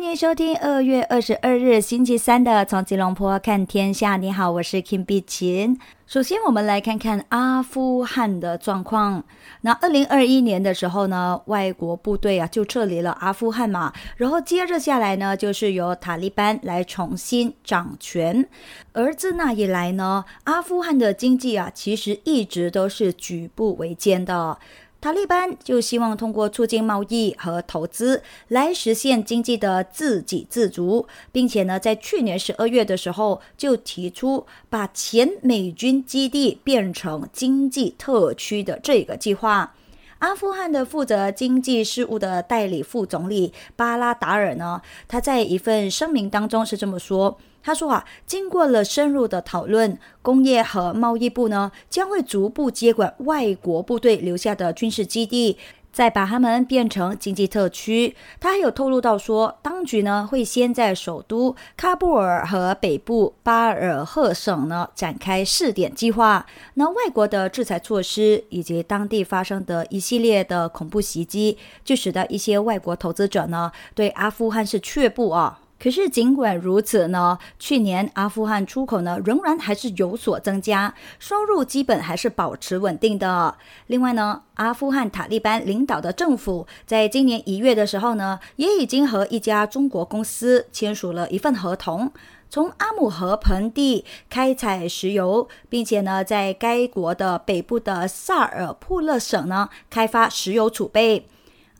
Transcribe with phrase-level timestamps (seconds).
[0.00, 4.14] 欢迎收听二月二十二日星期三的《从吉隆坡看天下》。
[4.18, 5.78] 你好，我是 Kim 碧琴。
[6.06, 9.22] 首先，我们来看看阿富汗的状况。
[9.60, 18.48] 那二零二一年的时候呢，外国部队啊就撤离了阿富汗嘛，然后接着下来呢，就是由塔利班来重新掌权。
[18.94, 24.58] 而自那以来呢，阿富汗的经济啊，其实一直都是举步维艰的。
[25.00, 39.74] 塔利班就希望通过促进贸易和投资来实现经济的自给自足，并且呢，在去年十二月的时候就提出把前美军基地变成经济特区的这个计划。
[40.20, 47.38] 阿富汗的负责经济事务的代理副总理巴拉达尔呢，他在一份声明当中是这么说。
[47.62, 55.56] 他说啊，经过了深入的讨论，工业和贸易部呢将会逐步接管外国部队留下的军事基地，
[55.92, 58.14] 再把它们变成经济特区。
[58.38, 66.46] 他还有透露到说，当局呢会先在首都喀布尔和北部巴尔赫省呢展开试点计划。
[66.74, 75.60] 那外国的制裁措施以及当地发生的一系列的恐怖袭击，就使得一些外国投资者呢对阿富汗是却步啊。
[75.82, 83.56] 可是尽管如此呢，去年阿富汗出口呢仍然还是有所增加，收入基本还是保持稳定的。
[83.86, 92.12] 另外呢，阿富汗塔利班领导的政府在今年一月的时候呢，也已经和一家中国公司签署了一份合同。
[92.50, 101.26] 从阿姆河盆地开采石油，并且呢，在该国的北部的萨尔普勒省呢开发石油储备。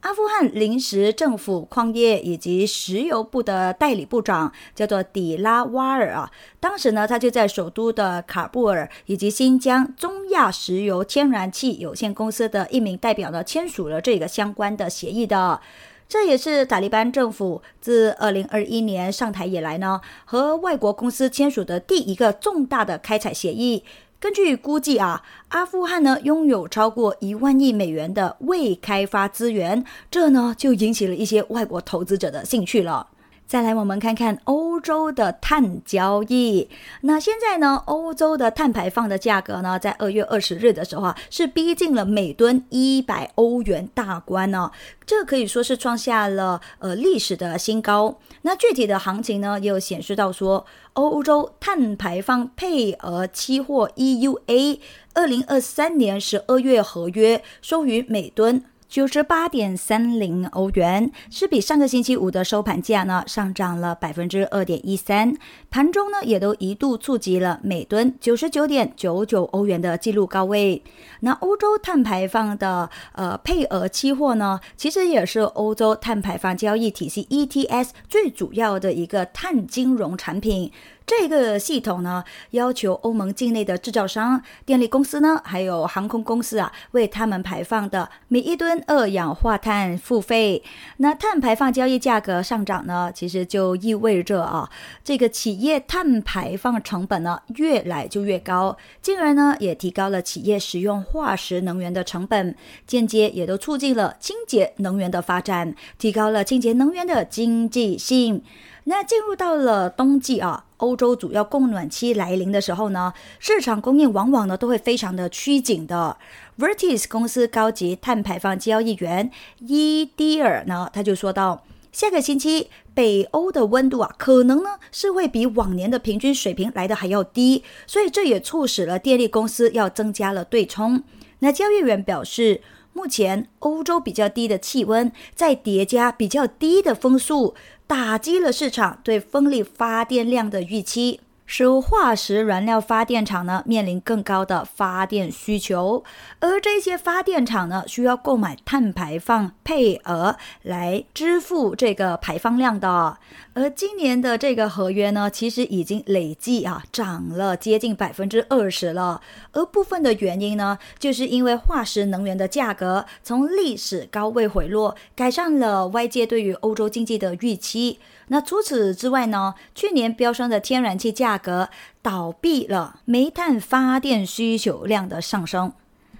[0.00, 15.60] 阿富汗临时政府矿业以及石油部的代理部长叫做底拉瓦尔啊，当时呢，他就在首都的喀布尔以及新疆中亚石油天然气有限公司的一名代表呢，签署了这个相关的协议的。
[16.08, 23.84] 这也是塔利班政府自二零二一年上台以来呢，和外国公司签署的第一个重大的开采协议。
[24.20, 33.08] 根据估计啊，阿富汗呢拥有超过一万亿美元的未开发资源，这呢就引起了一些外国投资者的兴趣了。
[33.50, 36.68] 再来，我们看看欧洲的碳交易。
[37.00, 44.70] 那现在呢，欧洲的碳排放的价格呢，在二月二十日的时候啊，是逼近了每吨一百欧元大关呢、
[45.04, 48.20] 这可以说是创下了呃历史的新高。
[48.42, 54.78] 那具体的行情呢，也有显示到说，欧洲碳排放配额期货 EUA
[55.14, 58.62] 二零二三年十二月合约收于每吨。
[58.90, 65.32] 九十八点三零欧元，是比上个星期五的收盘价呢上涨了百分之二点一三，
[65.70, 70.82] 盘中呢也都一度触及了每吨九十九点九九欧元的纪录高位。
[71.20, 80.72] 那欧洲碳排放的呃配额期货呢，其实也是欧洲碳排放交易体系 ETS 最主要的一个碳金融产品。
[81.10, 90.62] 这个系统呢，要求欧盟境内的制造商、电力公司呢，还有航空公司啊，为他们排放的每一吨二氧化碳付费。
[90.98, 94.70] 那碳排放交易价格上涨呢，其实就意味着啊，
[95.02, 102.54] 这个企业碳排放成本呢越来就越高，进而呢也提高了企业使用化石能源的成本，
[102.86, 108.44] 间接也都促进了清洁能源的发展，提高了清洁能源的经济性。
[108.84, 116.18] 那进入到了冬季啊，欧洲主要供暖期来临的时候呢，市场供应往往呢都会非常的趋紧的。
[116.58, 119.30] Vertis 公司高级碳排放交易员
[119.60, 131.02] 伊迪尔呢，他就说到，下个星期北欧的温度啊，可能呢是会比往年的平均水平来的还要低，所以这也促使了电力公司要增加了对冲。
[131.38, 132.60] 那交易员表示。
[132.92, 137.54] 目前欧洲比较低的气温，再叠加比较低的风速，
[137.90, 141.18] 打击了市场对风力发电量的预期。
[141.52, 146.04] 使化石燃料发电厂呢面临更高的发电需求，
[146.38, 153.18] 而这些发电厂呢需要购买碳排放配额来支付这个排放量的。
[153.54, 159.20] 而今年的这个合约呢，其实已经累计啊涨了接近百分之二十了。
[159.50, 167.98] 而部分的原因呢，就是因为化石能源的价格从历史高位回落，改善了外界对于欧洲经济的预期。
[168.32, 171.68] 那除此之外呢，去年飙升的天然气价格
[172.00, 175.72] 倒闭了煤炭发电需求量的上升。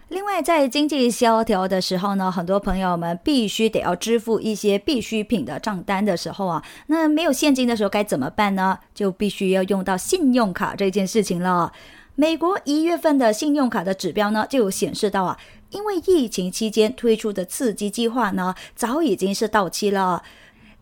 [0.09, 8.81] 另外，在经济萧条的时候呢，很多朋友们必须得要支付一些必需品的账单的时候啊，那没有现金的时候该怎么办呢？
[8.93, 11.73] 就必须要用到信用卡这件事情了。
[12.17, 15.39] 美国一月份的信用卡的指标呢，就显示到啊，
[15.71, 20.25] 因为疫情期间推出的刺激计划呢，早已经是到期了。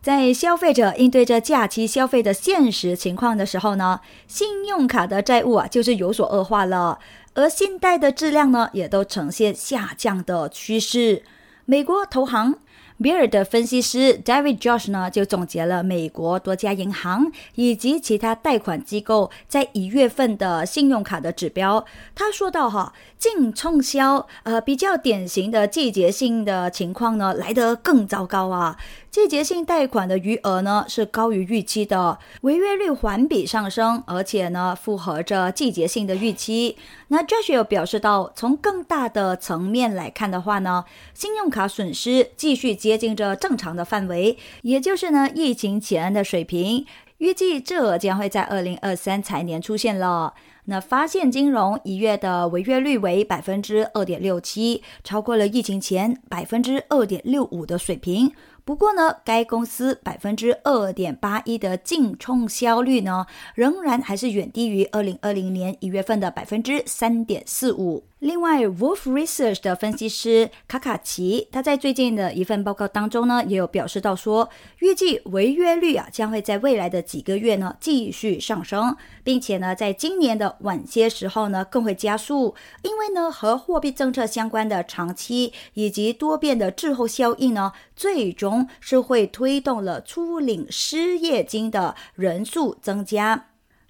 [0.00, 6.99] 在消费者应对着假期消费的现实情况的时候呢，信用卡的债务啊，就是有所恶化了。
[7.35, 11.23] 而信贷的质量呢，也都呈现下降的趋势。
[11.65, 12.55] 美国投行
[13.00, 21.85] 比尔的分析师 David Josh 呢，就总结了美国多家银行以及其他贷款机构在一月份的信用卡的指标。
[22.15, 28.77] 他说到：“哈，净冲销，呃，比较典型的季节性的情况呢，来得更糟糕啊。”
[29.19, 36.76] 季节性贷款的余额呢是高于预期的，违约率环比上升，而且呢符合着季节性的预期。
[37.09, 40.85] 那 Josh 有表示到，从更大的层面来看的话呢，
[41.15, 46.87] 信用卡损失继续接近着正常的范围，也就是呢疫情前的水平。
[47.17, 50.35] 预计这将会在二零二三财年出现了。
[50.67, 58.31] 那发现金融一月的违约率为百分之二点六七，超过了疫情前百分之二点六五的水平。
[58.69, 63.25] 不过呢，该公司百分之二点八一的净冲销率呢，
[63.55, 68.05] 仍然还是远低于二零二零年一月份的百分之三点四五。
[68.20, 74.49] 另外，Wolf Research 的分析师卡卡奇，他在最近的一份报告当中呢，也有表示到说，
[74.81, 93.48] 预计违约率啊将会在未来的几个月呢继续上升，并且呢，在今年的晚些时候呢更会加速，因为呢和货币政策相关的长期以及多变的滞后效应呢，最终是会推动了初领失业金的人数增加。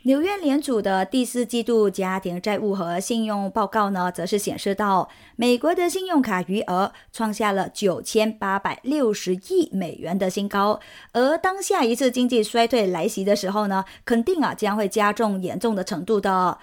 [0.08, 5.06] 纽约联储的第四季度家庭债务和信用报告呢，则是显示到
[5.36, 10.80] 美国的信用卡余额创下了九千八百六十亿美元的新高。
[11.12, 16.56] 而当下一次经济衰退来袭的时候呢，肯定啊将会加重严重的程度的。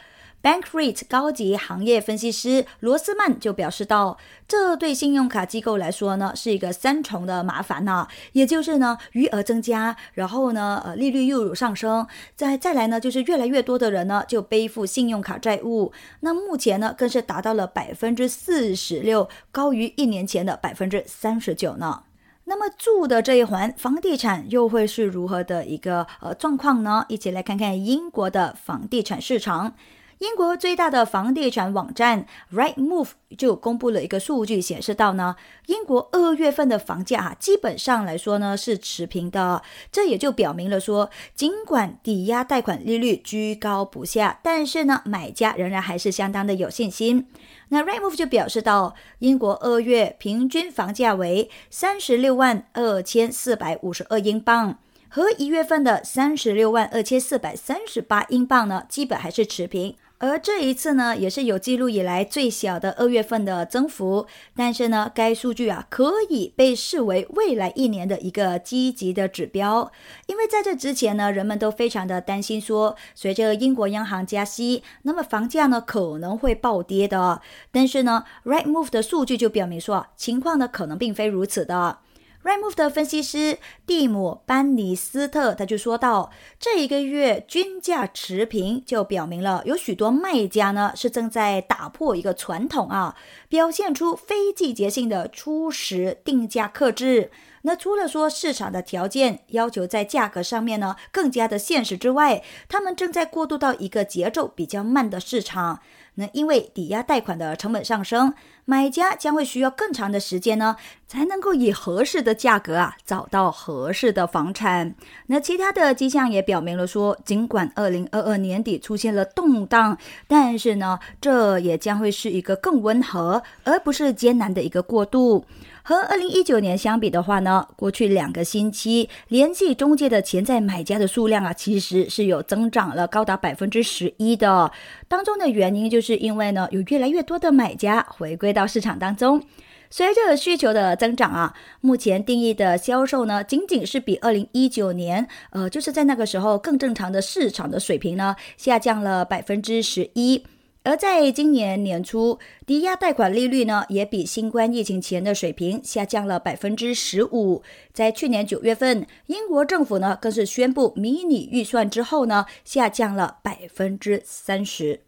[0.45, 4.15] Bankrate 高级行业分析师罗斯曼就表示到，
[4.47, 12.05] 这对信用卡机构来说呢，是一个三重的麻烦呢，也就是呢，余额增加，然后呢，呃，利率又有上升，
[12.35, 22.03] 再再来呢，就是越来越多的人呢就背负信用卡债务，那目前呢，更是达到了百分之四十六，高于一年前的百分之三十九呢。
[22.43, 27.03] 那么住的这一环，房地产又会是如何的一个呃状况呢？
[27.09, 29.73] 一起来看看英国的房地产市场。
[30.19, 35.35] 英国最大的房地产网站 Rightmove 就公布了一个数据，显示到呢，
[35.65, 39.61] 英国二月份的房价啊，基本上来说呢是持平的。
[39.91, 47.27] 这也就表明了说，尽管抵押贷款利率居高不下，但是呢，买家仍然还是相当的有信心。
[47.69, 54.79] 那 Rightmove 就表示到，英国二月平均房价为三十六万二千四百五十二英镑。
[55.07, 59.95] 和一月份的三十六万二千四百三十八英镑呢，基本还是持平。
[60.17, 64.25] 而这一次呢，也是有记录以来最小的二月份的增幅。
[64.55, 69.91] 但是呢，该数据啊，可以被视为未来一年的一个积极的指标。
[70.27, 77.41] 因为在这之前呢，人们都非常的担心说，随着英国央行加息，那么房价呢可能会暴跌的。
[77.71, 81.99] 但是呢，Rightmove 的数据就表明说，情况呢可能并非如此的。
[82.45, 93.15] Rightmove 的分析师蒂姆班尼斯特他就说到，这一个月均价持平，就表明了有许多卖家呢是正在打破一个传统啊，
[93.49, 97.31] 表现出非季节性的初始定价克制。
[97.63, 105.79] 那除了说市场的条件要求在价格上面呢更加的现实之外，他们正在过渡到一个节奏比较慢的市场。
[106.15, 110.75] 那因为抵押贷款的成本上升，买家将会需要更长的时间呢，
[111.07, 114.95] 才能够以合适的价格啊找到合适的房产。
[115.27, 125.45] 那其他的迹象也表明了说，尽管二零二二年底出现了动荡，但是呢，这也将会是一个更温和而不是艰难的一个过渡。
[125.87, 134.71] 和二零一九年相比的话呢，过去两个星期联系中介的潜在买家的数量啊，其实是有增长了高达百分之十一的。
[135.07, 139.43] 当中的原因就是因为呢，有越来越多的买家回归到市场当中。
[139.89, 150.43] 随着需求的增长啊，目前定义的销售呢，仅仅是比二零一九年，呃，就是在那个时候更正常的市场的水平呢，下降了百分之十一。
[150.85, 157.63] 而在今年年初，抵押贷款利率呢也比新冠疫情前的水平下降了百分之十五。
[157.91, 165.01] 在去年九月份，英国政府呢更是宣布迷你预算之后呢下降了百分之三十。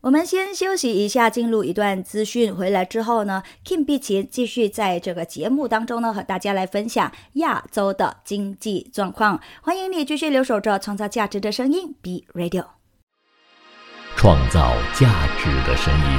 [0.00, 2.54] 我们先休息一下，进入一段资讯。
[2.54, 9.38] 回来之后呢，Kim 碧奇继续在这个节目当中呢和大家来分享亚洲的经济状况。
[9.60, 12.77] 欢迎你继续留守着创造价值的声音，B Radio。
[14.20, 16.18] 创造价值的声音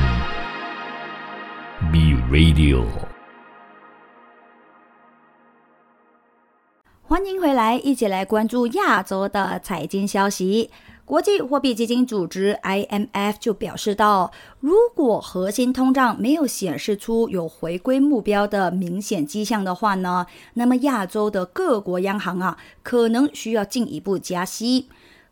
[1.91, 2.85] ，B Radio。
[7.03, 10.71] 欢迎回来，一起来关注亚洲的财经消息。
[11.03, 24.87] 国际货币基金组织 IMF 就表示到，如果核心通胀没有显示出有回归目标的明显迹象的话呢，那么亚洲的各国央行啊，可能需要进一步加息。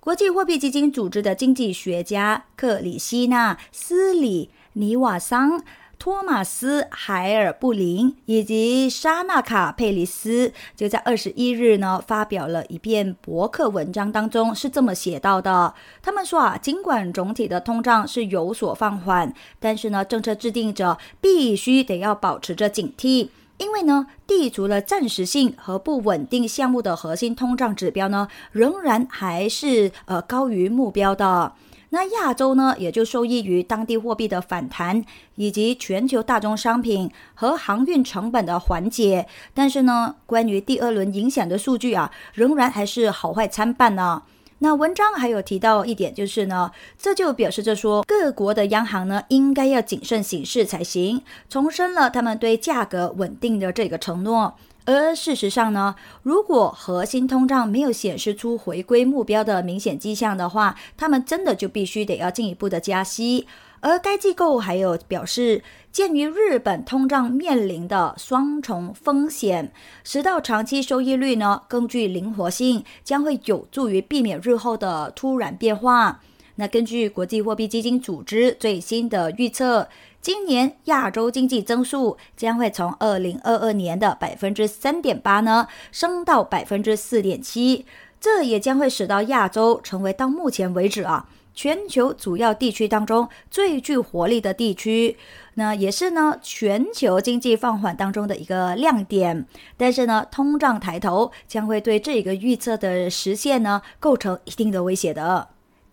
[0.08, 5.62] 国际货币基金组织的经济学家克里希纳斯里尼瓦桑、
[6.00, 15.74] 托马斯海尔布林以及沙纳卡佩里斯就在二十一日呢发表了一篇博客文章当中是这么写到的。
[16.02, 23.28] 他们说啊，尽管总体的通胀是有所放缓，但是呢，政策制定者必须得要保持着警惕。
[23.58, 31.54] 因为呢，地除了暂时性和不稳定项目的核心通胀指标呢，仍然还是呃高于目标的。
[31.90, 35.04] 那亚洲呢，也就受益于当地货币的反弹，
[35.36, 39.26] 以及全球大宗商品和航运成本的缓解。
[39.54, 44.24] 但是呢，关于第二轮影响的数据啊，仍然还是好坏参半呢。
[44.60, 54.56] 那文章还有提到一点，就是呢，这就表示着说，各国的央行呢，应该要谨慎行事才行，重申了他们对价格稳定的这个承诺。
[54.88, 63.46] 而事实上呢，如果核心通胀没有显示出回归目标的明显迹象的话，他们真的就必须得要进一步的加息。
[63.82, 69.74] 而该机构还有表示，鉴于日本通胀面临的双重风险，
[70.06, 76.22] 使到长期收益率呢更具灵活性，将会有助于避免日后的突然变化。
[76.56, 79.88] 那根据国际货币基金组织最新的预测，
[80.28, 87.86] 今年亚洲经济增速将会从二零二二年的百分之三点八呢升到百分之四点七，
[88.20, 91.30] 这也将会使到亚洲成为到目前为止啊。
[91.56, 95.16] 全球主要地区当中最具活力的地区，
[95.54, 99.46] 那也是呢全球经济放缓当中的一个亮点。
[99.78, 105.48] 但是呢，通胀抬头将会对这个预测的实现呢构成一定的威胁的。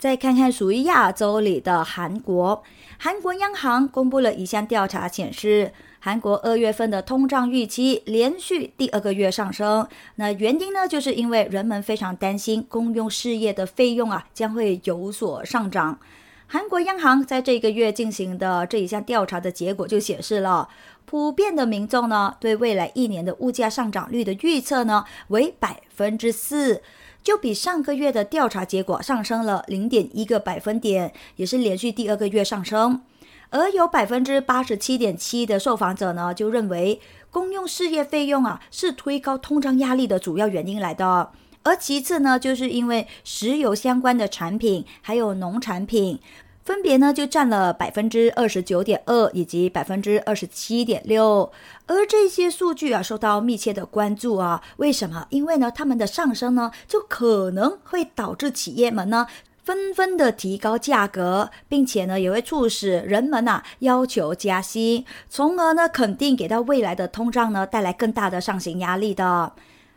[0.05, 2.61] 再看看属于亚洲里的韩国，
[2.99, 5.71] 韩国央行公布了一项调查显示。
[5.99, 15.97] 韩国二月份的通胀预期连续第二个月上升，那原因呢，就是因为人们非常担心公用事业的费用啊将会有所上涨。
[16.45, 20.69] 韩国央行在这个月进行的这一项调查的结果就显示了，
[21.05, 26.83] 普遍的民众呢对未来一年的物价上涨率的预测呢为百分之四，
[27.25, 33.01] 就比上个月的调查结果上升了零点一个百分点，也是连续第二个月上升。
[33.49, 37.01] 而有百分之八十七点七的受访者呢，就认为
[37.31, 41.31] 公用事业费用啊是推高通胀压力的主要原因来的。
[41.63, 46.19] 而其次呢，就是因为石油相关的产品还有农产品，
[46.65, 51.51] 分别呢就占了百分之二十九点二以及百分之二十七点六。
[51.85, 55.27] 而这些数据啊受到密切的关注啊，为什么？
[55.29, 59.27] 因为呢，它们的上升呢，就可能会导致企业们呢。
[59.63, 69.53] 纷纷的提高价格，并且呢，也会促使人们呐要求加息，从而呢肯定给到未来的通胀呢带来更大的上行压力的。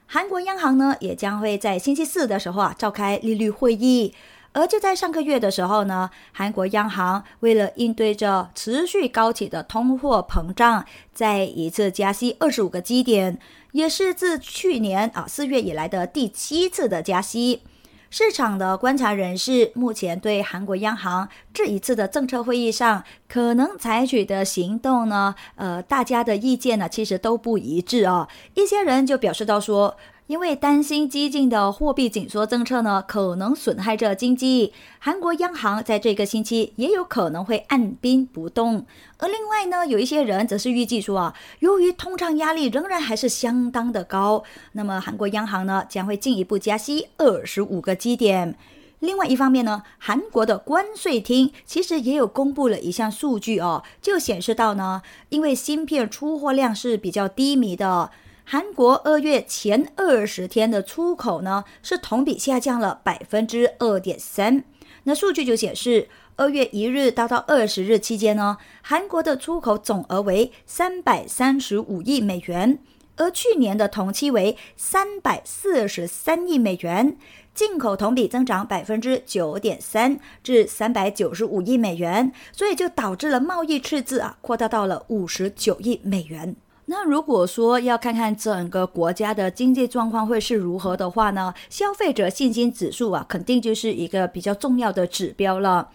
[0.07, 4.15] 韩国央行呢也将会在星期四的时候啊召开利率会议，
[4.59, 13.38] 而就在上个月的时候呢，韩国央行为了应对着持续高企的通货膨胀，再一次加息二十五个基点，
[13.71, 17.62] 也是自去年啊四月以来的第七次的加息。
[18.11, 28.27] 市场的观察人士目前对韩国央行这一次的政策会议上可能采取的行动呢，呃，大家的意见呢其实都不一致啊。
[28.55, 29.97] 一些人就表示到说。
[30.28, 38.85] 因为担心激进的货币紧缩政策呢，可能损害着经济，韩国央行在这个星期也有可能会按兵不动。
[39.16, 48.54] 而另外呢，有一些人则是预计说啊，由于通胀压力仍然还是相当的高，那么韩国央行呢将会进一步加息二十五个基点。
[48.99, 58.11] 另外一方面呢，韩国的关税厅其实也有公布了一项数据哦，就显示到呢，因为芯片出货量是比较低迷的。
[58.50, 64.64] 韩国二月前二十天的出口呢，是同比下降了百分之二点三。
[65.02, 72.78] 那数据就显示，二月一日到到二十日期间呢，韩国的出口总额为三百三十五亿美元，
[73.17, 77.19] 而去年的同期为三百四十三亿美元。
[77.52, 86.57] 进口同比增长百分之九点三，至三百九十五亿美元，所以就导致了贸易赤字啊扩大到了五十九亿美元。
[86.90, 91.52] 那如果说要看看整个国家的经济状况会是如何的话呢？
[91.68, 95.90] 消费者信心指数啊，肯定就是一个比较重要的指标了。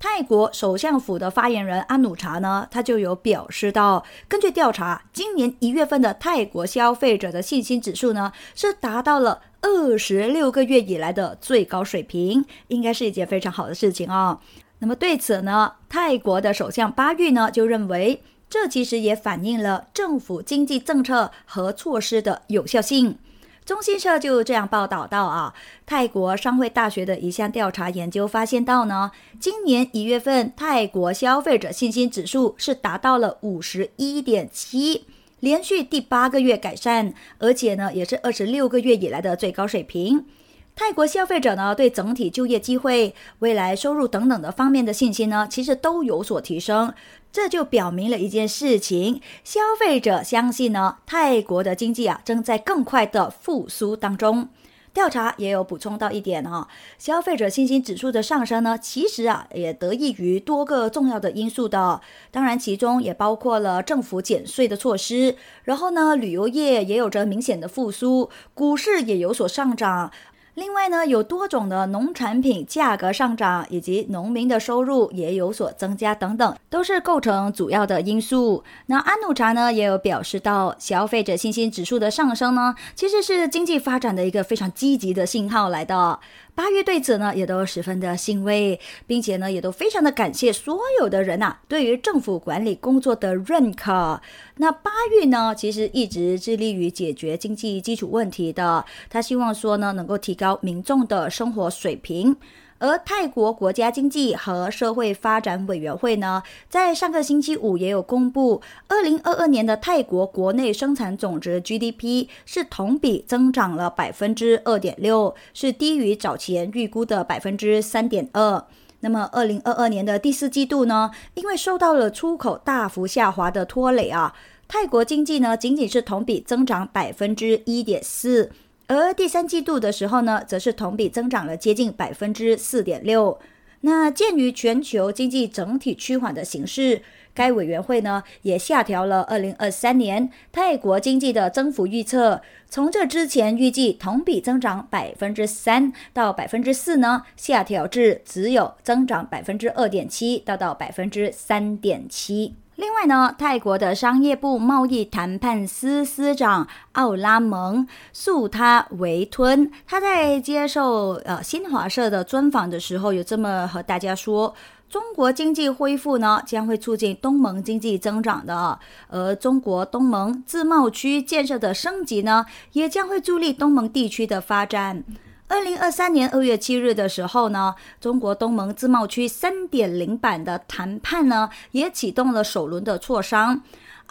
[0.00, 9.42] 泰国首相府的发言人阿努查呢，他就有表示到，根据调查，今年一月份的泰国消费者的信心指数呢，是达到了。
[9.64, 14.40] 二十六个月以来的最高水平，应该是一件非常好的事情哦。
[14.80, 18.20] 那么对此呢，泰国的首相巴育呢就认为，
[18.52, 23.16] 这其实也反映了政府经济政策和措施的有效性。
[23.64, 25.54] 中新社就这样报道到啊，
[25.86, 35.06] 泰国商会大学的一项调查研究发现到呢，今年一月份泰国消费者信心指数是达到了五十一点七。
[35.40, 40.26] 连续第八个月改善，而且呢，也是二十六个月以来的最高水平。
[40.74, 46.92] 泰国消费者呢，对整体就业机会、未来收入等等的方面的信心呢，其实都有所提升。
[47.30, 54.48] 这就表明了一件事情：消费者相信呢，泰国的经济啊，正在更快的复苏当中。
[54.94, 70.12] 调查也有补充到一点哈，消费者信心指数的上升呢，其实啊也得益于多个重要的因素的，当然其中也包括了政府减税的措施，然后呢旅游业也有着明显的复苏，股市也有所上涨。
[70.54, 78.62] 另外呢，有多种的农产品价格上涨，以及农民的收入也有所增加等等，都是构成主要的因素。
[78.86, 86.20] 那安努查呢也有表示到，消费者信心指数的上升呢，其实是经济发展的一个非常积极的信号来的。
[86.54, 94.20] 八月对此呢，也都十分的欣慰，并且呢，也都非常的感谢所有的人呐，对于政府管理工作的认可。
[94.58, 102.36] 那八月呢，其实一直致力于解决经济基础问题的，他希望说呢，能够提高民众的生活水平。
[102.78, 118.64] 而泰国国家经济和社会发展委员会呢，在上个星期五也有公布，二零二二年的泰国国内生产总值 GDP 是同比增长了百分之二点六，是低于早前预估的百分之三点二。
[118.98, 124.34] 那么二零二二年的第四季度呢，因为受到了出口大幅下滑的拖累啊，
[124.66, 128.50] 泰国经济呢仅仅是同比增长百分之一点四。
[128.94, 133.38] 而第三季度的时候呢，则是同比增长了接近百分之四点六。
[133.80, 137.00] 那鉴于全球经济整体趋缓的形势，
[137.32, 152.54] 该委员会呢也下调了二零二三年泰国经济的增幅预测，从这之前预计同比增长百分之三到百分之四呢，下调至只有增长百分之二点七到到百分之三点七。
[152.82, 164.52] 另外呢，泰国的商业部贸易谈判司司长奥拉蒙诉他为吞，他在接受呃新华社的专访的时候，有这么和大家说：
[164.88, 175.04] 中国经济恢复呢，将会促进东盟经济增长的，而中国东盟自贸区建设的升级呢，也将会助力东盟地区的发展。
[175.52, 183.60] 二零二三年二月七日的时候呢，中国东盟自贸区三点零版的谈判呢，也启动了首轮的磋商。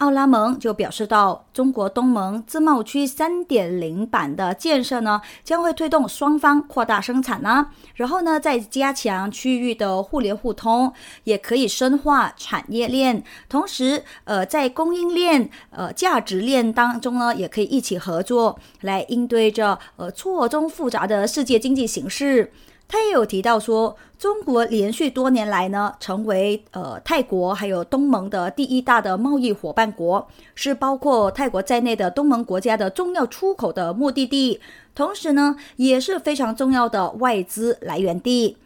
[0.02, 22.50] 奥拉蒙就表示到，中国东盟自贸区三点零版的建设呢，将会推动双方扩大生产呢，然后呢，再加强区域的互联互通，也可以深化产业链，同时，呃，在供应链、呃价值链当中呢，也可以一起合作，来应对着呃错综复杂的世界经济形势。
[22.92, 34.60] 他也有提到说，中国连续多年来呢，成为呃泰国还有东盟的第一大的贸易伙伴国，是包括泰国在内的东盟国家的重要出口的目的地，
[34.94, 38.58] 同时呢，也是非常重要的外资来源地。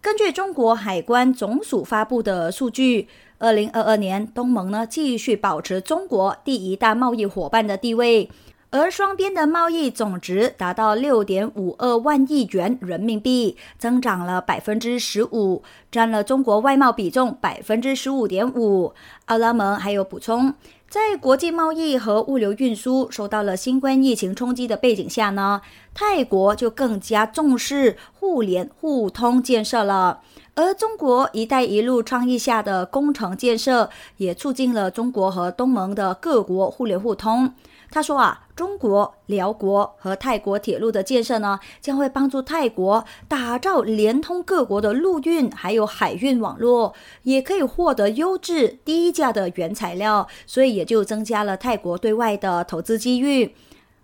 [0.00, 3.06] 根据中国海关总署发布的数据，
[3.38, 8.30] 二零二二年东盟呢继续保持中国第一大贸易伙伴的地位。
[8.76, 18.92] 而双边的贸易总值达到六点五二万亿元人民币，增长了百分之十五，占了中国外贸比重百分之十五点五。
[19.26, 20.52] 奥拉蒙还有补充，
[20.88, 25.60] 在国际贸易和物流运输受到了新冠疫情冲击的背景下呢，
[25.94, 30.22] 泰国就更加重视互联互通建设了。
[30.56, 37.54] 而中国“一带一路”倡议下的工程建设，也促进了中国和东盟的各国互联互通。
[37.90, 53.54] 他说啊，中国、辽国和泰国铁路的建设呢，将会帮助泰国打造连通各国的陆运还有海运网络，也可以获得优质低价的原材料，所以也就增加了泰国对外的投资机遇。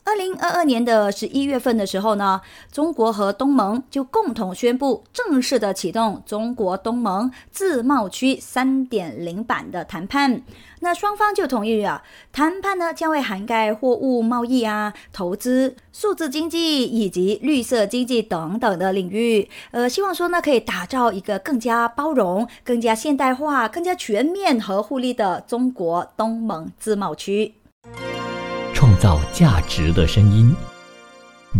[0.03, 2.41] 二零二二年的十一月份的时候呢，
[2.73, 10.43] 中国和东盟就共同宣布正式的启动中国东盟自贸区三点零版的谈判。
[10.81, 19.49] 那双方就同意啊，谈判呢将会涵盖货物贸易啊、投资、数字经济以及绿色经济等等的领域。
[19.71, 27.55] 呃，希望说呢可以打造一个更加包容、更加现代化、更加全面和互利的中国东盟自贸区。
[28.75, 30.55] 创造价值的声音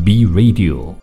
[0.05, 1.00] ，B Radio。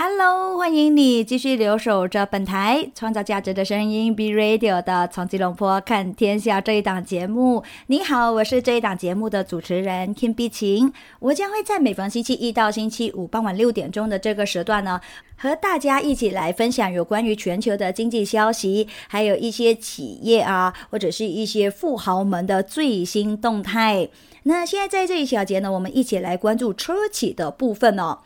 [0.00, 7.64] Hello，欢迎你继续留守着本台创造价值的声音，Be Radio 的从吉隆坡看天下这一档节目。
[7.88, 10.92] 你好，我是这一档节目的主持人 Kim 碧晴。
[11.18, 15.00] 我将会在每逢星期一到星期五傍晚六点钟的这个时段呢，
[15.36, 24.08] 和大家一起来分享有关于全球的经济消息，还有一些企业啊，或者是一些富豪们的最新动态。
[24.44, 28.18] 那现在在这一小节呢，我们一起来关注车企的部分哦。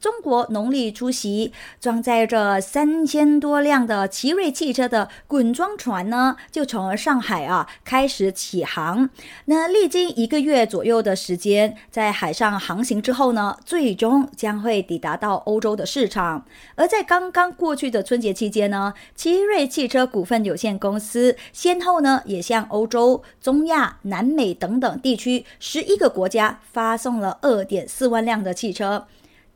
[0.00, 9.10] 中国农历除夕，装载着三千多辆的奇瑞汽车的滚装船呢，就从上海啊开始起航。
[9.44, 16.46] 那历经一个月左右的时间，在海上航行之后呢，最终将会抵达到欧洲的市场。
[16.76, 29.06] 而在刚刚过去的春节期间呢，奇瑞汽车股份有限公司先后呢，也向欧洲、中亚、南美等等地区十一个国家发送了二点四万辆的汽车。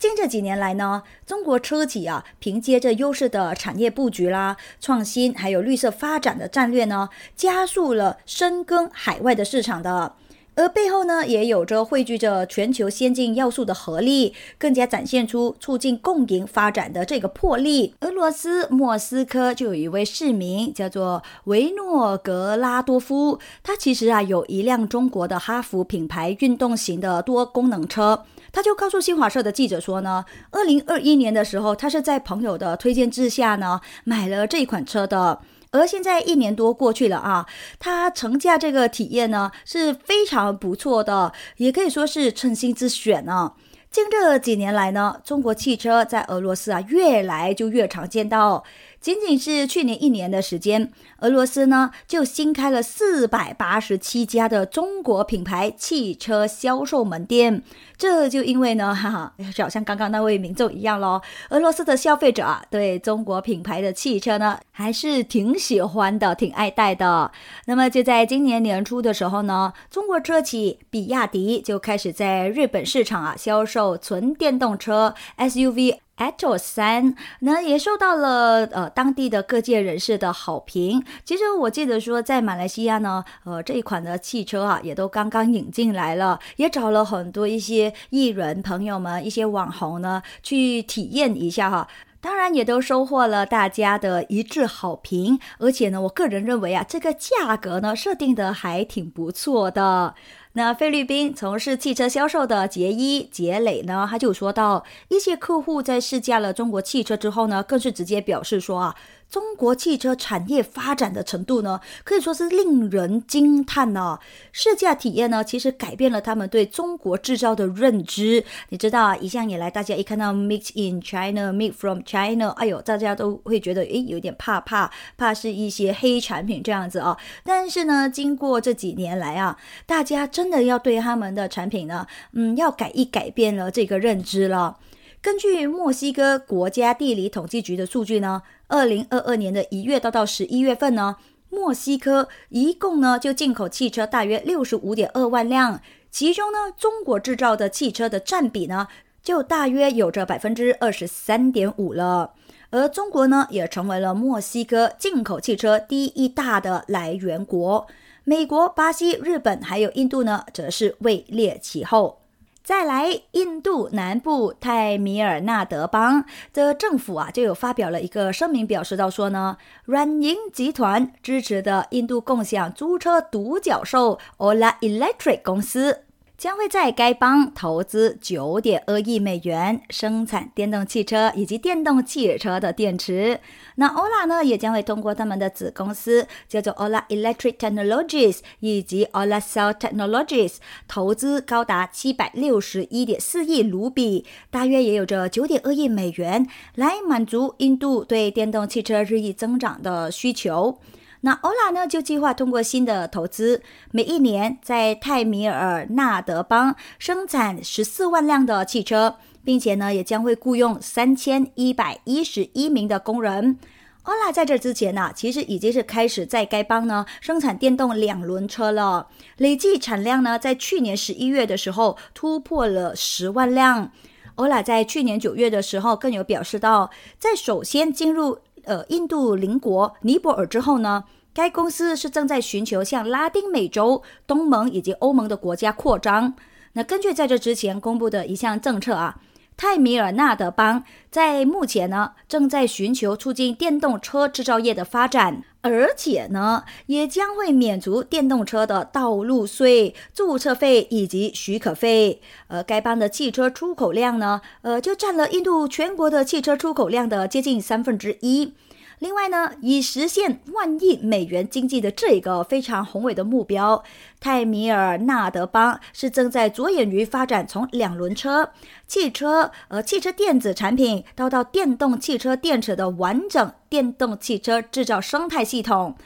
[0.05, 10.13] 近这几年来呢，中国车企啊，凭借着优势的产业布局啦、创新还有绿色发展的战略呢，加速了深耕海外的市场的。
[10.57, 17.95] 而背后呢，也有着汇聚着全球先进要素的合力，更加展现出促进共赢发展的这个魄力。
[18.03, 35.41] 俄罗斯莫斯科就有一位市民叫做维诺格拉多夫，他其实啊有一辆中国的哈弗品牌运动型的多功能车，他就告诉新华社的记者说呢，二零二一年的时候，他是在朋友的推荐之下呢买了这款车的。
[35.73, 37.45] 而现在一年多过去了啊，
[37.81, 43.55] 他乘驾这个体验呢是非常不错的，也可以说是称心之选呢。
[43.91, 48.63] 近这几年来呢，中国汽车在俄罗斯啊越来就越常见到。
[49.05, 57.63] 仅仅是去年一年的时间，俄罗斯呢就新开了四百八十七家的中国品牌汽车销售门店。
[57.99, 67.31] 这就因为呢，哈哈，就好像刚刚那位民众一样咯，俄罗斯的消费者啊，对中国品牌的汽车呢还是挺喜欢的，挺爱戴的。
[67.67, 75.99] 那么就在今年年初的时候呢，中国车企比亚迪就开始在日本市场啊销售纯电动车 SUV。
[76.17, 81.05] Atos 三，那也受到了呃当地的各界人士的好评。
[81.25, 91.89] 其实我记得说，在马来西亚呢，呃这一款的汽车啊，也都刚刚引进来了，也找了很多一些艺人朋友们、一些网红呢去体验一下哈。
[92.21, 95.39] 当然也都收获了大家的一致好评。
[95.59, 100.15] 而且呢，我个人认为啊，这个价格呢设定的还挺不错的。
[100.57, 108.95] 那菲律宾从事汽车销售的杰伊杰磊呢，他就说到，一些客户在试驾了中国汽车之后呢，更是直接表示说啊。
[109.31, 114.21] 中国汽车产业发展的程度呢，可以说是令人惊叹呢。
[114.53, 118.45] 试驾体验呢，其实改变了他们对中国制造的认知。
[118.69, 127.17] 你知道啊，一向以来，大家一看到 “made in China”、“made from China”，哎呦，大家都会觉得诶，有点怕怕，怕是一些黑产品这样子啊。
[127.43, 134.77] 但是呢，经过这几年来啊，大家真真的要对他们的产品呢，嗯，要改一改变了这个认知了。
[135.23, 141.17] 根据墨西哥国家地理统计局的数据呢，二零二二年的一月到到十一月份呢，
[141.49, 145.81] 墨西哥一共呢就进口汽车大约六十五点二万辆，
[146.11, 148.89] 其中呢中国制造的汽车的占比呢
[149.23, 152.35] 就大约有着百分之二十三点五了，
[152.69, 157.87] 而中国呢也成为了墨西哥进口汽车第一大的来源国，
[158.27, 162.21] 美国、巴西、日本还有印度呢则是位列其后。
[162.63, 176.05] 再来，印度南部泰米尔纳德邦的政府啊，就有发表了一个声明，表示到说呢，软银集团支持的印度共享租车独角兽 Ola Electric 公司，
[176.37, 183.41] 将会在该邦投资九点二亿美元生产电动汽车以及电动汽车的电池。
[183.77, 190.57] 那 Ola 呢，也将会通过他们的子公司叫做 Ola Electric Technologies 以及 Ola Cell Technologies
[190.89, 200.79] 投资高达七百六十一点四亿卢比，大约也有着九点二亿美元，来满足印度对电动汽车日益增长的需求。
[201.25, 213.59] 那 Ola 呢，就计划通过新的投资，每一年在泰米尔纳德邦生产十四万辆的汽车，并且呢，也将会雇佣三千一百一十一名的工人。
[214.05, 219.09] Ola 在这之前呢，其实已经是开始在该邦呢生产电动两轮车了，
[219.39, 223.91] 累计产量呢，在去年十一月的时候突破了十万辆。
[224.37, 231.05] Ola 在去年九月的时候更有表示到，在首先进入呃印度邻国尼泊尔之后呢。
[231.37, 236.35] 该公司是正在寻求向拉丁美洲、东盟以及欧盟的国家扩张。
[236.75, 239.19] 那根据在这之前公布的一项政策啊，
[239.57, 252.21] 泰米尔纳德邦在目前呢正在寻求促进电动车制造业的发展，而且呢也将会免除电动车的道路税、注册费以及许可费。
[252.49, 258.53] 而该邦的汽车出口量呢，呃，就占了印度全国的汽车出口量的接近三分之一。
[258.99, 263.83] 另外呢，以实现万亿美元经济的这个非常宏伟的目标，
[264.21, 268.51] 泰米尔纳德邦是正在着眼于发展从两轮车、
[268.87, 275.97] 汽车、呃汽车电子产品到到电动汽车电池的完整电动汽车制造生态系统。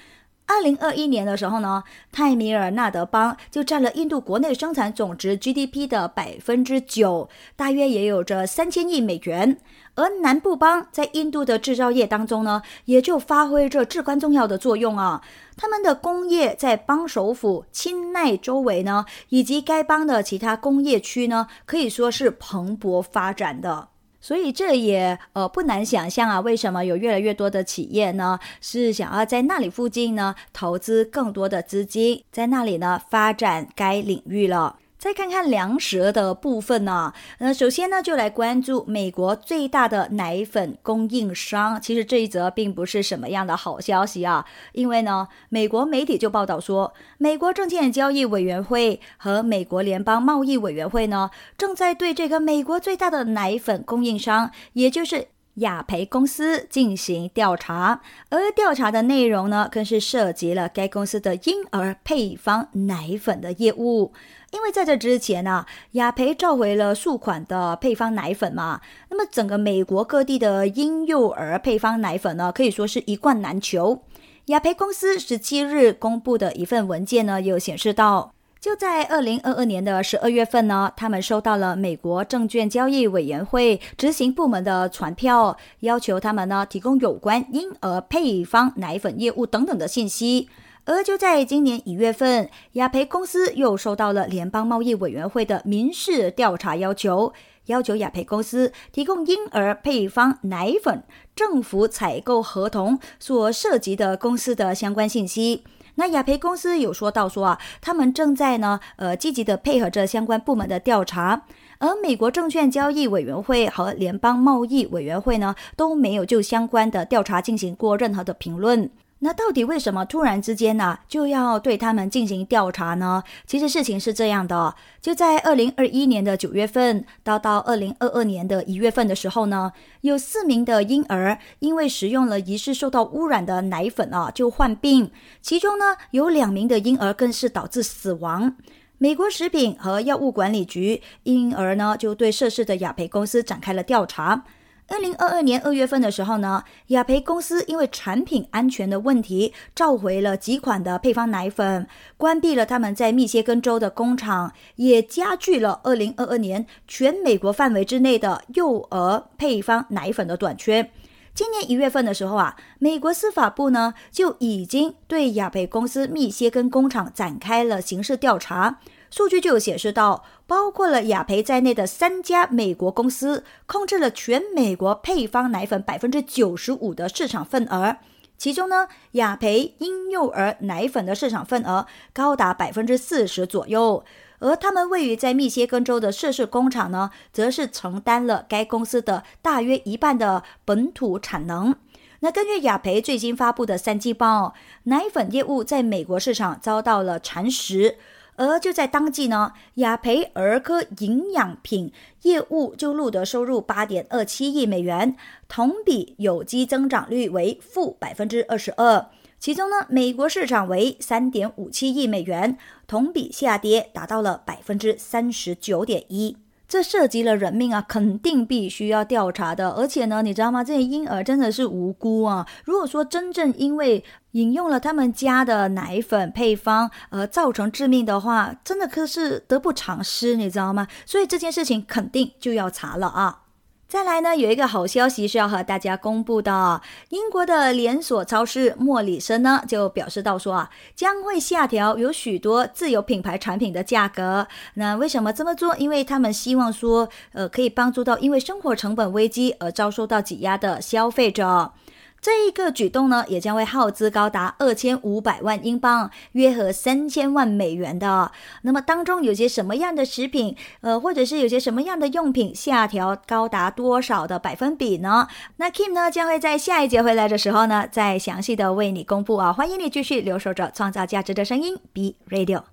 [0.49, 9.59] 二零二一年的时候呢，泰米尔纳德邦就占了印度国内生产总值 GDP 的百分之九，大约也有着三千亿美元。
[9.95, 15.21] 而南部邦在印度的制造业当中呢，也就发挥着至关重要的作用啊。
[15.55, 23.89] 他们的工业在邦首府钦奈周围呢，以及该邦的其他工业区呢，可以说是蓬勃发展的。
[24.21, 34.77] 所以这也呃不难想象啊，为什么有越来越多的企业呢是想要在那里附近呢投资更多的资金，在那里呢发展该领域了。
[34.99, 41.81] 再看看粮食的部分呢，呃，首先呢就来关注美国最大的奶粉供应商。
[41.81, 64.13] 其实这一则并不是什么样的好消息啊，因为呢，美国媒体就报道说，美国证券交易委员会和美国联邦贸易委员会呢，正在对这个美国最大的奶粉供应商，也就是雅培公司进行调查，而调查的内容呢，更是涉及了该公司的婴儿配方奶粉的业务。
[64.51, 68.81] 因为在这之前呢，雅培召回了数款的配方奶粉嘛，
[69.11, 74.03] 那么整个美国各地的婴幼儿配方奶粉呢，可以说是一罐难求。
[74.47, 90.49] 雅培公司十七日公布的一份文件呢，有显示到，就在二零二二年的十二月份呢，他们收到了美国证券交易委员会执行部门的传票，要求他们呢提供有关婴儿配方奶粉业务等等的信息。
[90.89, 97.35] 而就在今年一月份，雅培公司又收到了联邦贸易委员会的民事调查要求，
[97.67, 101.05] 要求雅培公司提供婴儿配方奶粉
[101.37, 105.63] 政府采购合同所涉及的公司的相关信息。
[105.97, 111.43] 那雅培公司有说到说啊，他们正在呢，呃，积极的配合着相关部门的调查，
[111.81, 118.91] 而美国证券交易委员会和联邦贸易委员会呢，都没有就相关的调查进行过任何的评论。
[119.21, 123.25] 那到底为什么突然之间呢就要对他们进行调查呢？
[123.47, 135.11] 其实事情是这样的，就在二零二一年的九月份到到二零二二年的一月份的时候呢，有四名的婴儿因为食用了疑似受到污染的奶粉啊，就患病，
[135.43, 138.57] 其中呢有两名的婴儿更是导致死亡。
[138.99, 144.45] 美国食品和药物管理局因而呢就对涉事的雅培公司展开了调查。
[144.89, 160.91] 二零二二年二月份的时候呢，雅培公司因为产品安全的问题，召回了几款的配方奶粉，关闭了他们在密歇根州的工厂，也加剧了二零二二年全美国范围之内的幼儿配方奶粉的短缺。
[161.35, 168.81] 今年一月份的时候啊，美国司法部呢就已经对雅培公司密歇根工厂展开了刑事调查。
[169.11, 177.97] 数据就显示到，包括了雅培在内的三家美国公司控制了全美国配方奶粉百分之九十五的市场份额。
[178.37, 184.05] 其中呢，雅培婴幼儿奶粉的市场份额高达百分之四十左右，
[184.39, 191.75] 而他们位于在密歇根州的涉事工厂呢，则是承担了该公司的大约一半的本土产能。
[192.21, 197.97] 那根据雅培最新发布的三季报，奶粉业务在美国市场遭到了蚕食。
[198.39, 205.17] 而就在当季呢，雅培儿科营养品业务就录得收入八点二七亿美元，
[205.49, 209.11] 同比有机增长率为负百分之二十二。
[209.41, 216.37] 其中呢，美国市场为三点五七亿美元，同比下跌达到了百分之三十九点一。
[216.69, 219.71] 这涉及了人命啊，肯定必须要调查的。
[219.71, 220.63] 而且呢，你知道吗？
[220.63, 222.47] 这些婴儿真的是无辜啊！
[222.65, 230.87] 如果说真正因为饮用了他们家的奶粉配方而造成致命的话，真的可是得不偿失，你知道吗？
[231.07, 233.45] 所以这件事情肯定就要查了啊！
[233.89, 236.83] 再来呢，有一个好消息是要和大家公布的。
[237.09, 244.47] 英国的连锁超市莫里森呢，就表示到说啊，将会下调有许多自有品牌产品的价格。
[244.75, 245.75] 那为什么这么做？
[245.79, 251.73] 因为他们希望说，呃，可以帮助到因为生活成本危机而遭受到挤压的消费者。
[252.21, 258.33] 这一个举动呢，也将会耗资高达二千五百万英镑，约合三千万美元的。
[258.63, 265.29] 那么当中有些什么样的食品，呃，或者是有些什么样的用品下调高达多少的百分比呢？
[265.57, 269.53] 那 Kim 呢将会在下一节回来的时候呢，再详细的为你公布啊。
[269.53, 272.65] 欢迎你继续留守着创造价值的声音，B Radio，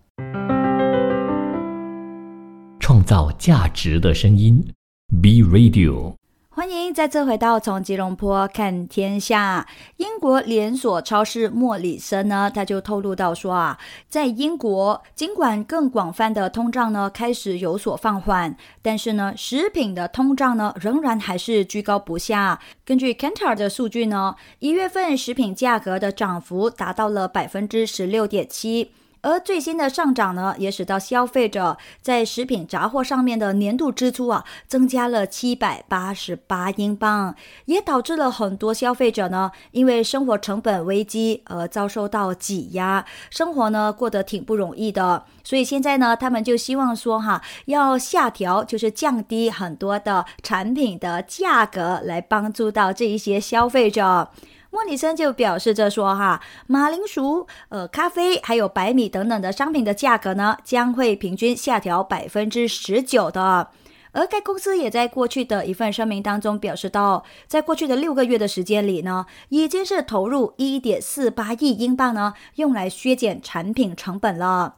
[2.80, 4.74] 创造价值的声音
[5.22, 6.25] ，B Radio。
[6.56, 9.68] 欢迎再次回到从吉隆坡看天下。
[9.98, 22.58] 英国连锁超市莫里森呢，他就透露到说啊，在英国，尽管更广泛的通胀呢开始有所放缓，但是呢，食品的通胀呢仍然还是居高不下。
[22.86, 28.92] 根据 Kantar 的数据呢，一月份食品价格的涨幅达到了百分之十六点七。
[29.26, 37.34] 而最新的上涨呢，也使到消费者在食品杂货上面的年度支出啊，增加了七百八十八英镑，
[37.66, 45.26] 也导致了很多消费者呢，因为生活成本危机而遭受到挤压，生活呢过得挺不容易的。
[45.44, 54.30] 所以现在呢，他们就希望说哈，要下调，就是降低很多的产品的价格，来帮助到这一些消费者。
[54.76, 63.70] 莫里森就表示着说：“哈，马铃薯、呃，咖啡还有白米等等的商品的价格呢，将会平均下调百分之十九的。
[64.12, 74.76] 而该公司也在过去的一份声明当中表示到，在过去的六个月的时间里呢，已经是投入一点四八亿英镑呢，用来削减产品成本了。”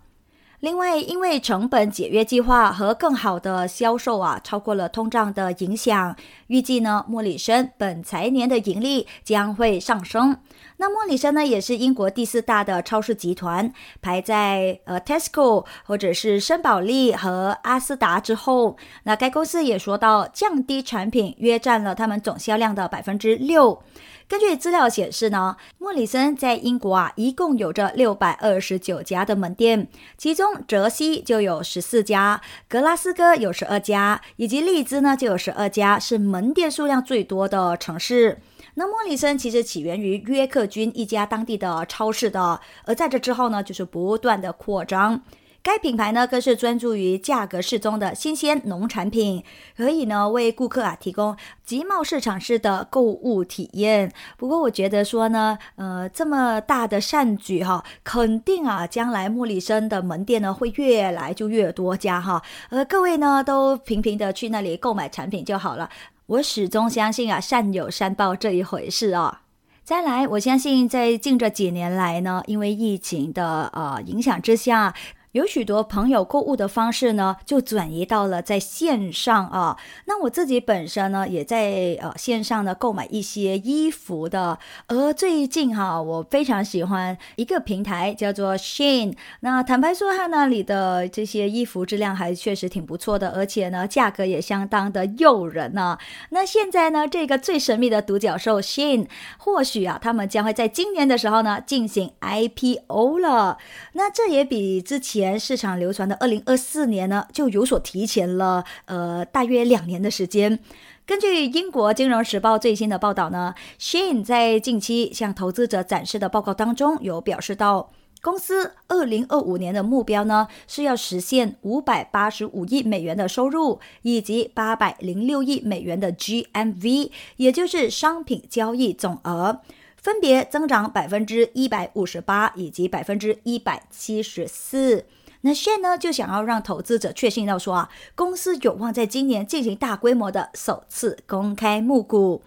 [0.60, 6.16] 另外，因为成本解约计划和更好的销售啊，超过了通胀的影响，
[6.48, 10.36] 预计呢，莫里森本财年的盈利将会上升。
[10.78, 18.78] 那莫里森呢，也是英国第四大的超市集团，排在呃 Tesco 或者是森宝利和阿斯达之后。
[19.04, 23.84] 那该公司也说到，降低产品约占了他们总销量的百分之六。
[24.30, 38.40] 根据资料显示呢，莫里森在英国啊，一共有着六百二十九家的门店，其中泽西就有十四家，格拉斯哥有十二家，以及利兹呢就有十二家，是门店数量最多的城市。
[38.76, 45.24] 那莫里森其实起源于约克郡一家当地的超市的，而在这之后呢，就是不断的扩张。
[45.68, 49.44] 该品牌呢，更是专注于价格适中的新鲜农产品，
[49.76, 54.14] 可以呢为顾客啊提供集贸市场式的购物体验。
[54.38, 62.42] 不过，我觉得说呢，呃，这么大的善举哈，肯定啊，将来莫里森的门店呢会越来就越多家哈。
[62.70, 65.90] 呃，各位呢都频频的去那里购买产品就好了。
[66.28, 69.40] 我始终相信啊，善有善报这一回事哦。
[69.84, 74.94] 再来，我相信在近这几年来呢，因为疫情的呃影响之下。
[75.34, 79.78] 有许多朋友购物的方式呢，就转移到了在线上啊。
[80.06, 84.58] 那我自己本身呢，也在呃线上呢购买一些衣服的。
[84.88, 89.16] 而最近哈，我非常喜欢一个平台叫做 Shein。
[89.42, 95.98] 那坦白说，它那里的这些衣服质量还确实挺不错的，而且呢，价格也相当的诱人呢。
[96.30, 103.58] 那现在呢，这个最神秘的独角兽 Shein，或许啊，他们将会在今年的时候呢进行 IPO 了。
[103.92, 105.17] 那这也比之前。
[105.18, 110.60] 前市场流传的二零二四年呢，就有所提前了，呃，大约两年的时间。
[111.06, 129.62] 根据英国金融时报最新的报道呢，Shane 在近期向投资者展示的报告当中有表示到，公司二零二五年的目标呢是要实现五百八十五亿美元的收入，以及八百零六亿美元的 GMV，也就是商品交易总额。
[130.08, 135.04] 分别增长百分之一百五十八以及百分之一百七十四。
[135.42, 142.42] 那现呢就想要让投资者确信到说啊，公司有望在今年进行大规模的首次公开募股。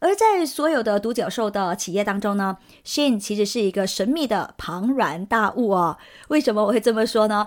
[0.00, 5.96] 而在所有的独角兽的企业当中呢信其实是一个神秘的庞然大物哦。
[6.28, 7.46] 为什么我会这么说呢？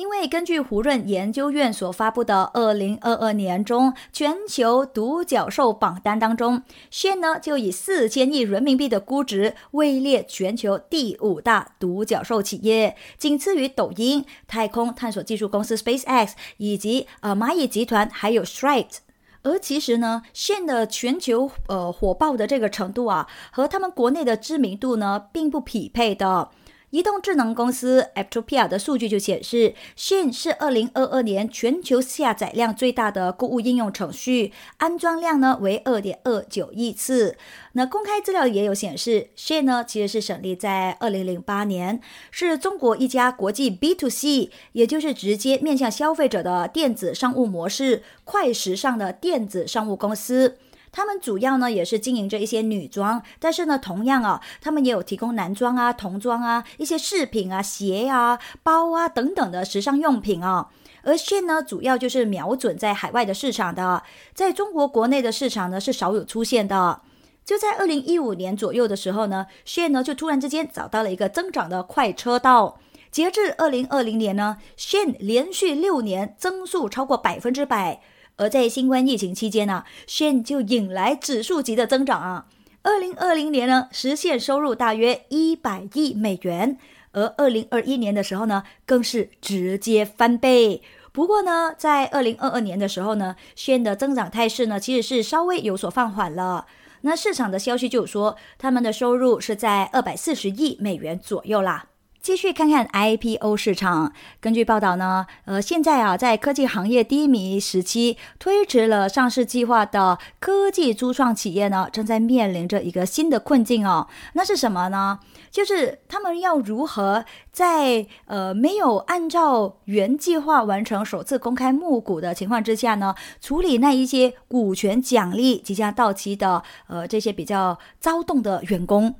[0.00, 19.00] 因为根据胡润研究院所发布的二零二二年中全球独角兽榜单当中，Shen 呢就以四千亿人民币的估值位列全球第五大独角兽企业，仅次于抖音、太空探索技术公司 SpaceX 以及呃蚂蚁集团，还有 Stripe。
[19.42, 26.50] 而其实呢，Shane 的全球呃火爆的这个程度啊，和他们国内的知名度呢并不匹配的。
[26.90, 37.36] 移动智能公司 Aptopia 的数据就显示，Shein 是2022年全球下载量最大的购物应用程序，安装量呢为2.29亿次。
[37.74, 42.00] 那公开资料也有显示，Shein 呢其实是成立在2008年，
[42.32, 50.58] 是中国一家国际 B to C，也就是直接面向消费者的电子商务模式、快时尚的电子商务公司。
[50.92, 60.68] 他们主要呢也是经营着一些女装，但是呢，同样啊，他们也有提供男装啊、童装啊、一些饰品啊、鞋啊、包啊等等的时尚用品啊。
[61.02, 64.02] 而线呢，主要就是瞄准在海外的市场的，
[64.34, 67.00] 在中国国内的市场呢是少有出现的。
[67.44, 72.78] 就在二零一五年左右的时候呢线呢就突然之间找到了一个增长的快车道。
[73.10, 78.02] 截至二零二零年呢线连续六年增速超过百分之百。
[78.40, 82.46] 而在新冠疫情期间呢，Shein 就引来指数级的增长啊。
[82.82, 86.78] 二零二零年呢，实现收入大约一百亿美元，
[87.12, 90.80] 而二零二一年的时候呢，更是直接翻倍。
[91.12, 96.64] 不过呢，在二零二二年的时候呢轩的增长态势呢，其实是稍微有所放缓了。
[97.02, 101.89] 那市场的消息就说，他们的收入是在二百四十亿美元左右啦。
[102.22, 104.12] 继续看看 IPO 市场。
[104.40, 114.06] 根据报道呢，呃，现在啊，在科技行业低迷时期，推迟了上市计划的科技初创企业呢，正在面临着一个新的困境哦。
[114.34, 115.20] 那是什么呢？
[115.50, 129.14] 就是他们要如何在呃没有按照原计划完成首次公开募股的情况之下呢，处理那一些股权奖励即将到期的呃这些比较躁动的员工。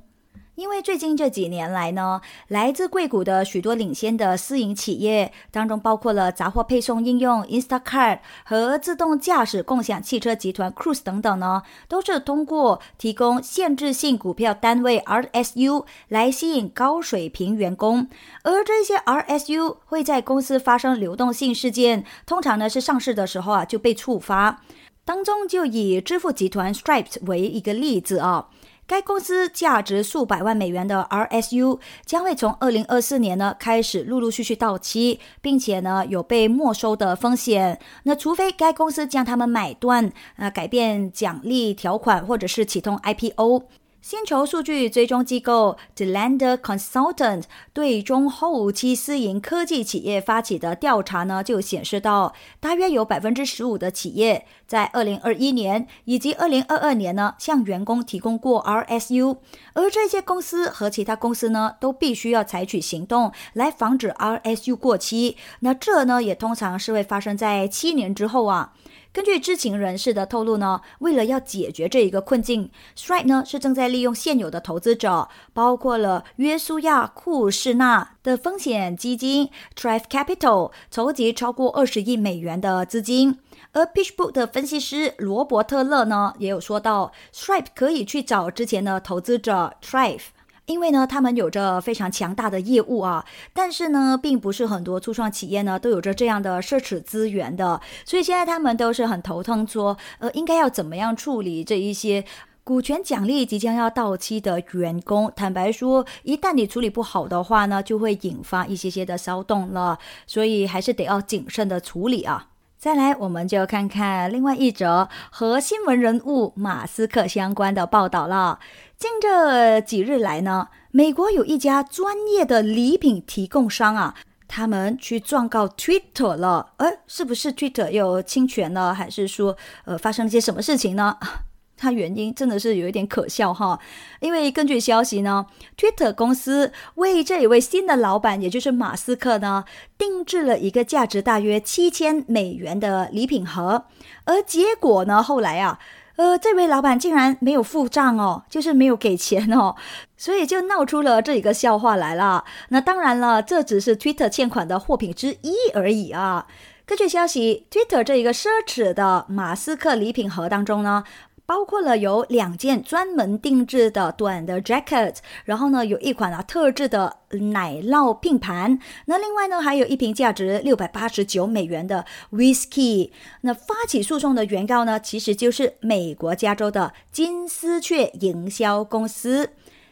[0.55, 18.07] 因为最近这几年来呢，来自硅谷的许多领先的私营企业当中，包括了杂货配送应用 Instacart 和自动驾驶共享汽车集团 Cruise 等等呢，都是通过提供限制性股票单位 RSU 来吸引高水平员工，
[18.43, 24.61] 而这些 RSU 会在公司发生流动性事件，通常呢是上市的时候啊就被触发。
[25.03, 28.49] 当中就以支付集团 Stripe 为一个例子啊。
[28.91, 37.79] 该公司价值数百万美元的 RSU 将会从二零二四年呢开始陆陆续续到期，并且呢有被没收的风险。
[38.03, 43.63] 那除非该公司将他们买断，啊改变奖励条款，或者是启动 IPO。
[44.01, 59.37] 薪酬数据追踪机构 The Lander Consultant 对中后期私营科技企业发起的调查呢，就显示到，大约有百分之十五的企业在二零二一年以及二零二二年呢，向员工提供过 RSU，
[59.73, 65.37] 而这些公司和其他公司呢，都必须要采取行动来防止 RSU 过期。
[65.59, 68.73] 那这呢，也通常是会发生在七年之后啊。
[69.13, 83.37] 根据知情人士的透露呢，为了要解决这一个困境，Stripe 呢是正在利用现有的投资者，包括了约书亚库士纳的风险基金 Drive Capital，筹集超过二十亿美元的资金。
[83.73, 90.27] 而 PitchBook 的分析师罗伯特勒呢，也有说到，Stripe 可以去找之前的投资者 Drive。
[90.71, 102.23] 因为呢，他们有着非常强大的业务啊，但是呢，并不是很多初创企业呢都有着这样的奢侈资源的，所以现在他们都是很头疼，说呃，应该要怎么样处理这一些
[102.63, 105.31] 股权奖励即将要到期的员工。
[105.35, 112.47] 坦白说，一旦你处理不好的话呢，就会引发一些些的骚动了，所以还是得要谨慎的处理啊。
[112.77, 118.57] 再来，我们就看看另外一则和新闻人物马斯克相关的报道了。
[119.01, 124.13] 近这几日来呢，美国有一家专业的礼品提供商啊，
[124.47, 126.73] 他们去状告 Twitter 了。
[126.77, 131.17] 呃，是不是 Twitter 又侵权了，还是说呃发生了些什么事情呢？
[131.75, 133.79] 它原因真的是有一点可笑哈，
[134.19, 139.65] 因为根据消息呢，Twitter 公司为这一位新的老板，也就是马斯克呢，
[139.97, 143.85] 定制了一个价值大约七千美元的礼品盒，
[144.25, 145.79] 而结果呢，后来啊。
[146.17, 149.75] 呃，这位老板竟然没有付账哦，就是没有给钱哦，
[150.17, 152.45] 所以就闹出了这一个笑话来了。
[152.69, 156.47] 那当然了，这只是 Twitter 欠款的货品之一而已啊。
[156.85, 161.03] 根据消息，Twitter 这一个奢侈的马斯克礼品盒当中呢。
[161.51, 167.17] 包括了有两件专门定制的短的 jacket，然后呢有一款啊特制的
[167.51, 173.11] 奶酪拼盘，那另外呢还有一瓶价值六百八十九美元的 whisky。
[173.41, 179.49] 那发起诉讼的原告呢，其实就是美国加州的金丝雀营销公司。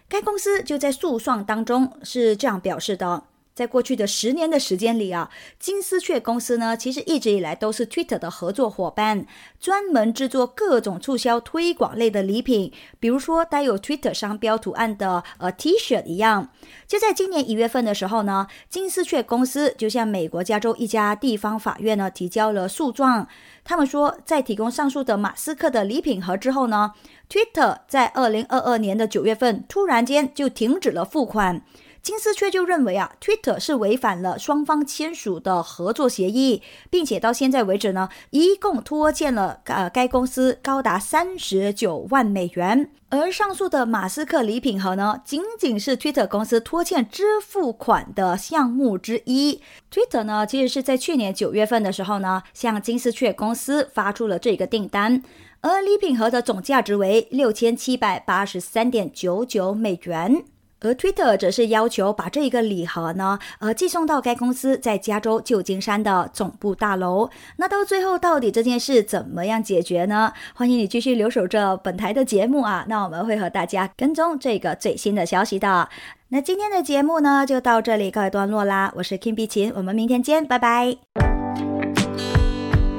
[0.08, 3.24] 该公司就在诉讼当中是这样表示的：
[3.60, 5.30] 在过去的十年的时间里啊，
[5.60, 9.26] 金丝雀公司呢，其实一直以来都是 Twitter 的合作伙伴，
[9.60, 16.52] 专门制作各种促销推广类的礼品，比如说带有 Twitter 商标图案的呃 T 恤一样。
[16.88, 23.28] 就在今年一月份的时候呢，金丝雀公司就向美国加州一家地方法院呢提交了诉状。
[23.66, 26.94] 他们说，在提供上述的马斯克的礼品盒之后呢
[27.30, 31.62] ，Twitter 在二零二二年的九月份突然间就停止了付款。
[32.02, 42.90] 金丝雀就认为啊，Twitter 是违反了双方签署的合作协议，并且到现在为止呢，一共拖欠了呃该公司高达三十九万美元。
[43.10, 49.62] 而上述的马斯克礼品盒呢，仅仅是 Twitter 公司拖欠支付款的项目之一。
[49.92, 55.24] Twitter 呢，其实是在去年九月份的时候呢，向金丝雀公司发出了这个订单，
[55.62, 60.46] 而礼品盒的总价值为六千七百八十三点九九美元。
[60.82, 67.30] 而 Twitter 则是要求把这一个礼盒呢，呃，寄送到该公司在加州旧金山的总部大楼。
[67.58, 70.32] 那到最后，到底这件事怎么样解决呢？
[70.54, 75.90] 欢迎你继续留守着本台的节目啊，那我们会和大家跟踪这个最新的消息的。
[76.30, 78.94] 那今天的节目呢，就到这里告一段落啦。
[78.96, 80.96] 我是 Kim 碧琴，我们明天见，拜拜。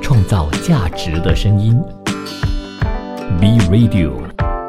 [0.03, 1.81] 创造价值的声音
[3.41, 4.60] ，B Radio。